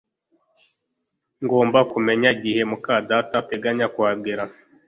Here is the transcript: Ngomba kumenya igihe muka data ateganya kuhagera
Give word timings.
Ngomba 1.43 1.79
kumenya 1.91 2.29
igihe 2.37 2.61
muka 2.71 2.93
data 3.09 3.35
ateganya 3.43 3.85
kuhagera 3.93 4.43